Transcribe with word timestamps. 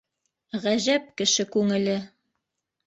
Ғәжәп 0.63 1.05
кеше 1.21 1.47
күңеле. 1.59 1.99